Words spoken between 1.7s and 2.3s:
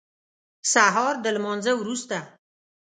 وروسته.